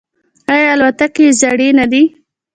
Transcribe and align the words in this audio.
آیا 0.53 0.69
الوتکې 0.73 1.23
یې 1.27 1.35
زړې 1.41 1.69
نه 1.79 1.85
دي؟ 1.91 2.03